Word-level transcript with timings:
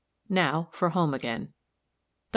NOW 0.29 0.69
FOR 0.71 0.89
HOME 0.89 1.13
AGAIN. 1.13 1.41
Dr. 1.49 1.53